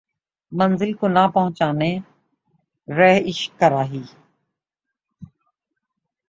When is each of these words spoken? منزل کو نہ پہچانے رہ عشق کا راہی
منزل 0.51 0.91
کو 0.99 1.05
نہ 1.07 1.23
پہچانے 1.33 1.91
رہ 2.87 3.11
عشق 3.29 3.51
کا 3.59 3.67
راہی 3.69 4.03